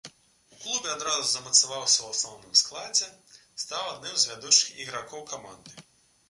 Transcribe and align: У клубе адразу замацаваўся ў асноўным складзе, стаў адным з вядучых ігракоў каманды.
У 0.53 0.59
клубе 0.61 0.87
адразу 0.93 1.27
замацаваўся 1.31 1.99
ў 2.03 2.07
асноўным 2.17 2.55
складзе, 2.63 3.11
стаў 3.65 3.83
адным 3.93 4.17
з 4.23 4.31
вядучых 4.31 4.83
ігракоў 4.87 5.25
каманды. 5.35 5.87